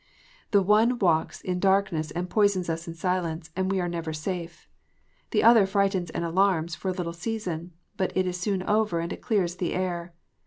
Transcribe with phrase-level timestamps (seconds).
[0.49, 4.67] The one walks in darkness and poisons us in silence, and we are never safe.
[5.29, 7.73] The other frightens and alarms for a little season.
[7.97, 10.15] But it is soon over, and it clears the air.